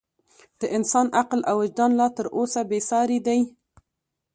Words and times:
د 0.59 0.61
انسان 0.77 1.07
عقل 1.19 1.39
او 1.49 1.55
وجدان 1.61 1.91
لا 1.99 2.07
تر 2.17 2.25
اوسه 2.37 2.61
بې 2.69 2.79
ساري 2.89 3.19
دی. 3.27 3.39